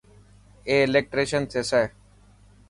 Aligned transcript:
اي 0.67 0.75
الڪيٽريسن 0.85 1.41
ٿيسي. 1.51 1.83